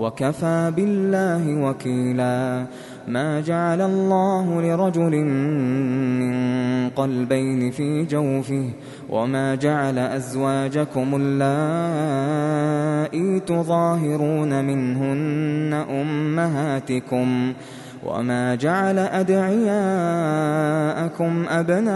[0.00, 2.66] وكفى بالله وكيلا.
[3.08, 5.24] ما جعل الله لرجل
[6.20, 8.70] من قلبين في جوفه
[9.10, 12.60] وما جعل أزواجكم اللائي
[13.40, 17.52] تظاهرون منهن أمهاتكم
[18.06, 19.74] وما جعل أدعياءكم
[21.48, 21.94] أبناءكم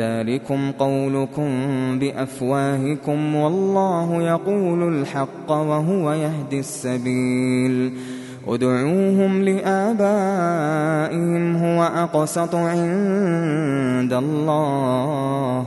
[0.00, 1.48] ذلكم قولكم
[1.98, 7.92] بأفواهكم والله يقول الحق وهو يهدي السبيل.
[8.48, 9.96] ادعوهم لآبائهم
[11.56, 15.66] هو أقسط عند الله.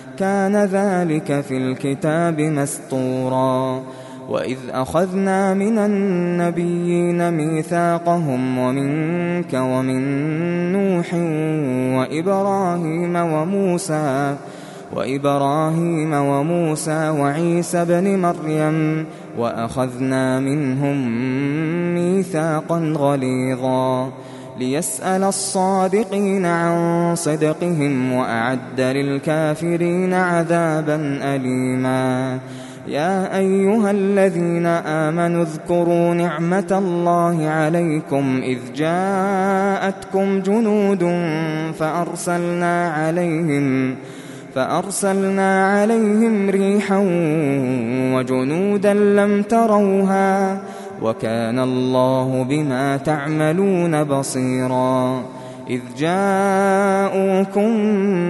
[0.21, 3.81] كان ذلك في الكتاب مسطورا.
[4.29, 10.01] وإذ أخذنا من النبيين ميثاقهم ومنك ومن
[10.71, 11.13] نوح
[11.97, 14.35] وإبراهيم وموسى
[14.95, 19.05] وإبراهيم وموسى وعيسى بن مريم
[19.37, 20.97] وأخذنا منهم
[21.95, 24.11] ميثاقا غليظا.
[24.61, 32.39] ليسأل الصادقين عن صدقهم وأعد للكافرين عذابا أليما.
[32.87, 41.03] يا أيها الذين آمنوا اذكروا نعمة الله عليكم إذ جاءتكم جنود
[41.79, 43.95] فأرسلنا عليهم
[44.55, 46.97] فأرسلنا عليهم ريحا
[48.15, 50.61] وجنودا لم تروها
[51.01, 55.23] وكان الله بما تعملون بصيرا.
[55.69, 57.69] إذ جاءوكم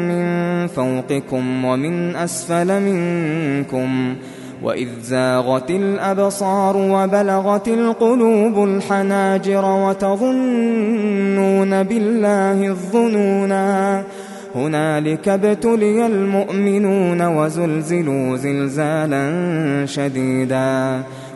[0.08, 4.16] من فوقكم ومن أسفل منكم
[4.64, 10.24] وإذ زاغت الأبصار وبلغت القلوب الحناجر وتظنون
[11.84, 14.04] بالله الظنونا.
[14.56, 19.32] هنالك ابتلي المؤمنون وزلزلوا زلزالا
[19.86, 21.02] شديدا.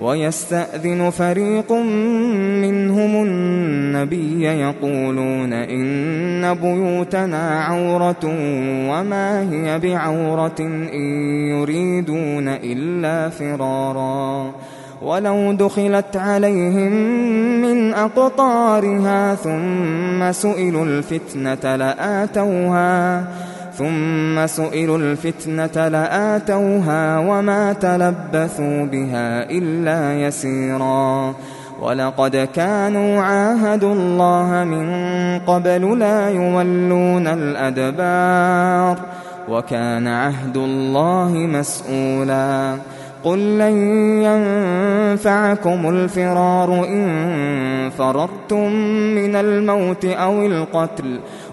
[0.00, 1.72] ويستأذن فريق
[2.62, 8.24] منهم النبي يقولون إن بيوتنا عورة
[8.90, 11.08] وما هي بعورة إن
[11.48, 14.52] يريدون إلا فرارا
[15.02, 16.92] ولو دخلت عليهم
[17.62, 23.24] من أقطارها ثم سئلوا الفتنة لآتوها
[23.78, 31.34] ثم سئلوا الفتنة لآتوها وما تلبثوا بها إلا يسيرا.
[31.82, 34.88] ولقد كانوا عاهدوا الله من
[35.38, 38.98] قبل لا يولون الأدبار
[39.48, 42.76] وكان عهد الله مسؤولا.
[43.24, 43.76] قل لن
[44.22, 48.72] ينفعكم الفرار إن فررتم
[49.14, 51.20] من الموت أو القتل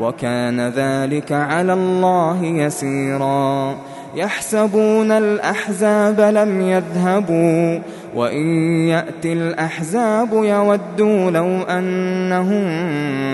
[0.00, 3.76] وكان ذلك على الله يسيرا.
[4.14, 7.78] يحسبون الأحزاب لم يذهبوا
[8.14, 8.46] وإن
[8.88, 12.64] يأتي الأحزاب يودوا لو أنهم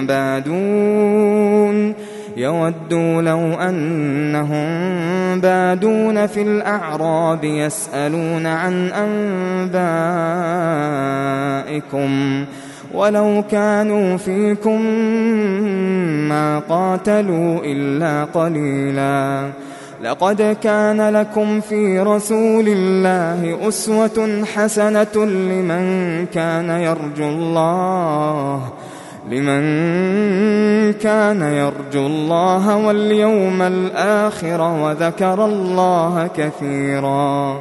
[0.07, 1.95] بادون.
[2.37, 4.65] يودوا لو أنهم
[5.41, 8.91] بادون في الأعراب يسألون عن
[11.65, 12.45] أنبائكم.
[12.94, 14.81] ولو كانوا فيكم
[16.29, 19.50] ما قاتلوا إلا قليلا
[20.02, 28.61] لقد كان لكم في رسول الله أسوة حسنة لمن كان يرجو الله
[29.31, 29.62] لمن
[30.93, 37.61] كان يرجو الله واليوم الآخر وذكر الله كثيراً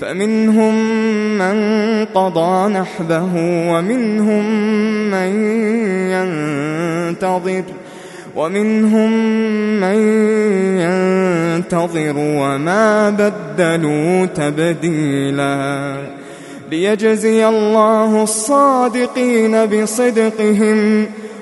[0.00, 0.74] فمنهم
[1.38, 1.56] من
[2.04, 3.34] قضى نحبه
[3.72, 4.44] ومنهم
[5.10, 5.30] من
[6.10, 7.62] ينتظر
[8.36, 9.10] ومنهم
[9.80, 9.98] من
[10.80, 15.96] ينتظر وما بدلوا تبديلا
[16.70, 21.06] ليجزي الله الصادقين بصدقهم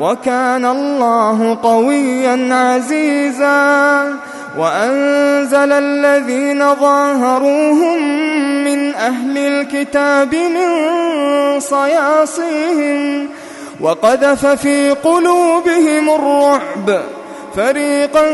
[0.00, 4.14] وكان الله قويا عزيزا
[4.58, 8.02] وأنزل الذين ظاهروهم
[8.64, 10.70] من أهل الكتاب من
[11.60, 13.28] صياصيهم
[13.80, 17.00] وقذف في قلوبهم الرعب.
[17.56, 18.24] فريقا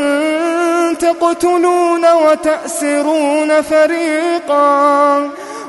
[0.92, 5.28] تقتلون وتأسرون فريقا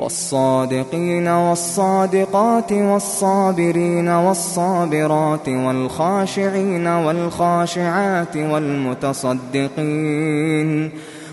[0.00, 9.90] والصادقين والصادقات والصابرين والصابرات والخاشعين والخاشعات والمتصدقين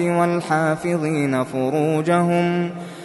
[0.00, 2.95] والحافظين فروجهم والحافظين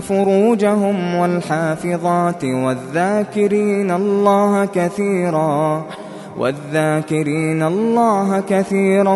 [0.00, 5.84] فروجهم والحافظات والذاكرين الله كثيرا
[6.38, 9.14] والذاكرين الله كثيرا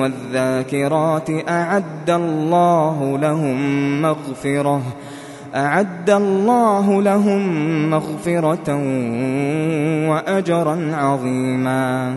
[0.00, 3.56] والذاكرات أعد الله لهم
[4.02, 4.82] مغفرة
[5.54, 7.42] أعد الله لهم
[7.90, 8.74] مغفرة
[10.08, 12.16] وأجرا عظيما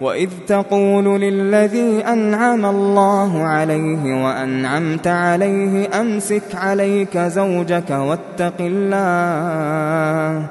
[0.00, 10.46] وإذ تقول للذي أنعم الله عليه وأنعمت عليه أمسك عليك زوجك واتق الله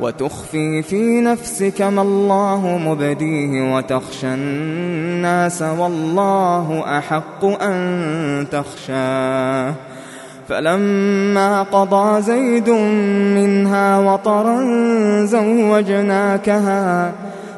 [0.00, 9.74] وتخفي في نفسك ما الله مبديه وتخشى الناس والله أحق أن تخشاه.
[10.48, 12.70] فلما قضى زيد
[13.34, 14.62] منها وطرا
[15.24, 17.12] زوجناكها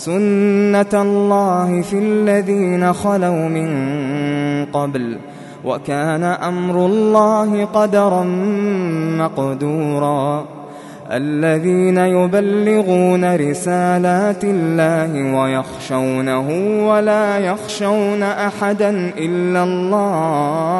[0.00, 3.70] سنة الله في الذين خلوا من
[4.72, 5.18] قبل
[5.64, 8.24] وكان أمر الله قدرا
[9.18, 10.46] مقدورا
[11.10, 16.48] الذين يبلغون رسالات الله ويخشونه
[16.88, 20.78] ولا يخشون أحدا إلا الله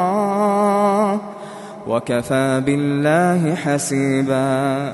[1.87, 4.93] وكفى بالله حسيباً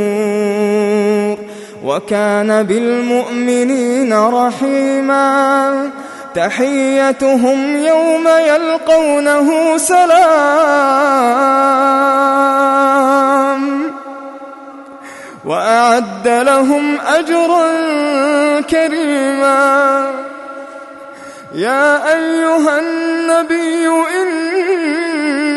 [1.83, 5.89] وكان بالمؤمنين رحيما.
[6.35, 10.11] تحيتهم يوم يلقونه سلام.
[15.45, 17.71] وأعد لهم أجرا
[18.61, 20.05] كريما.
[21.55, 23.87] يا أيها النبي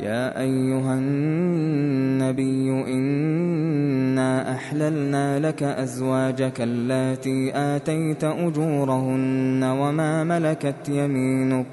[0.00, 11.66] يا أيها النبي إنا أحللنا لك أزواجك اللاتي آتيت أجورهن وما ملكت يمينك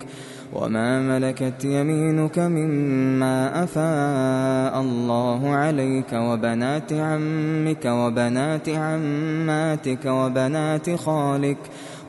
[0.54, 11.58] وما ملكت يمينك مما أفاء الله عليك وبنات عمك وبنات عماتك وبنات خالك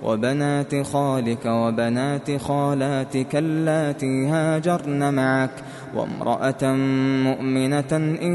[0.04, 5.50] وبنات خالك وبنات خالاتك اللاتي هاجرن معك
[5.94, 6.75] وامرأة
[7.25, 8.34] مؤمنة إن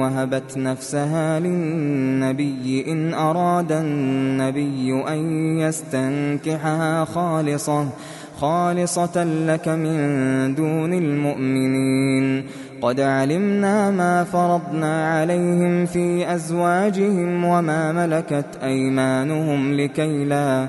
[0.00, 7.88] وهبت نفسها للنبي إن أراد النبي أن يستنكحها خالصة
[8.40, 12.44] خالصة لك من دون المؤمنين.
[12.84, 20.68] قد علمنا ما فرضنا عليهم في أزواجهم وما ملكت أيمانهم لكي لا,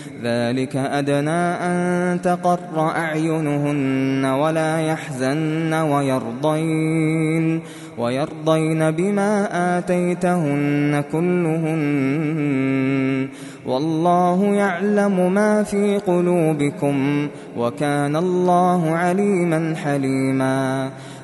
[0.23, 7.61] ذلك أدنى أن تقر أعينهن ولا يحزن ويرضين
[7.97, 11.81] ويرضين بما آتيتهن كلهن.
[13.65, 20.89] والله يعلم ما في قلوبكم وكان الله عليما حليما.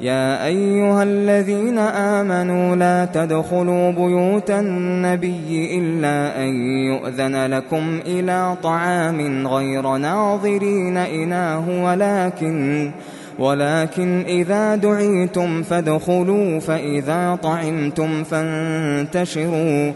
[0.00, 9.96] يا أيها الذين آمنوا لا تدخلوا بيوت النبي إلا أن يؤذن لكم إلى طعام غير
[9.96, 12.90] ناظرين إناه ولكن
[13.38, 19.92] ولكن إذا دعيتم فادخلوا فإذا طعمتم فانتشروا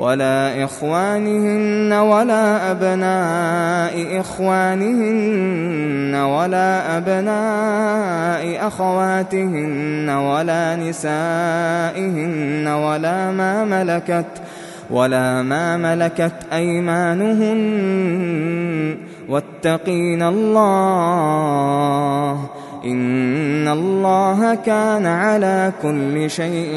[0.00, 14.26] ولا إخوانهن ولا أبناء إخوانهن ولا أبناء أخواتهن ولا نسائهن ولا ما ملكت
[14.90, 17.60] ولا ما ملكت أيمانهن
[19.28, 21.20] واتقين الله
[22.84, 26.72] إن الله كان على كل شيء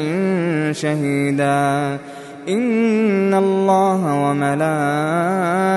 [0.72, 1.98] شهيدا
[2.48, 4.30] إن الله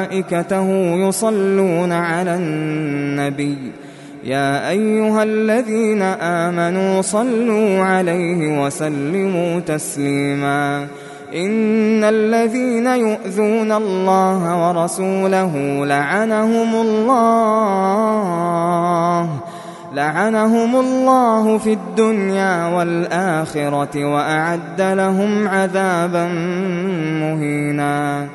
[0.08, 0.68] وملائكته
[1.08, 3.58] يصلون على النبي.
[4.24, 10.88] يا أيها الذين آمنوا صلوا عليه وسلموا تسليما.
[11.36, 17.78] إن الذين يؤذون الله ورسوله لعنهم الله
[19.98, 26.26] لعنهم الله في الدنيا والآخرة وأعد لهم عذابا
[27.22, 28.28] مهينا.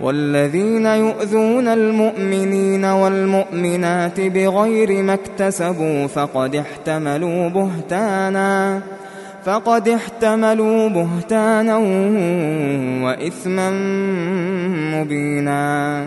[0.00, 8.80] والذين يؤذون المؤمنين والمؤمنات بغير ما اكتسبوا فقد احتملوا بهتانا
[9.44, 11.76] فقد احتملوا بهتانا
[13.04, 13.70] وإثما
[14.94, 16.06] مبينا.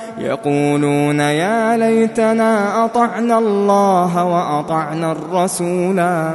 [0.21, 6.31] يقولون يا ليتنا أطعنا الله وأطعنا الرسولا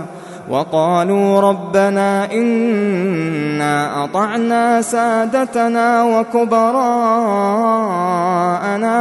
[0.48, 6.68] وقالوا ربنا إنا أطعنا سادتنا وكبراءنا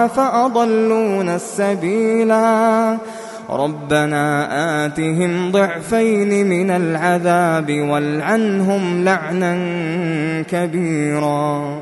[0.07, 2.97] فأضلونا السبيلا
[3.49, 9.57] ربنا آتهم ضعفين من العذاب والعنهم لعنا
[10.41, 11.81] كبيرا.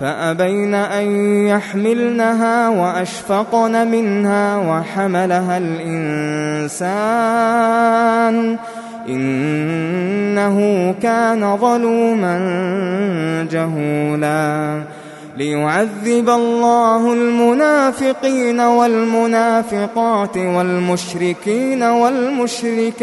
[0.00, 1.06] فأبين أن
[1.46, 6.96] يحملنها وأشفقن منها وحملها الإنسان
[9.08, 12.38] إنه كان ظلوما
[13.50, 14.82] جهولا
[15.36, 23.02] ليعذب الله المنافقين والمنافقات والمشركين والمشركات